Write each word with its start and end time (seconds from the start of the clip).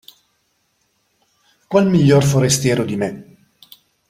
Qual 1.67 1.85
migliore 1.87 2.25
forestiero 2.25 2.83
di 2.83 2.95
me? 2.95 3.35